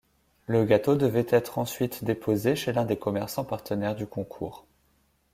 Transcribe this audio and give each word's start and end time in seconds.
Le 0.47 0.65
gâteau 0.65 0.95
devait 0.95 1.27
être 1.29 1.59
ensuite 1.59 2.03
déposé 2.03 2.55
chez 2.55 2.73
l'un 2.73 2.85
des 2.85 2.97
commerçants 2.97 3.43
partenaires 3.45 3.93
du 3.95 4.07
concours. 4.07 4.65